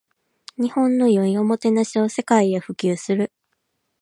[0.57, 3.31] 日本の良いおもてなしを世界へ普及する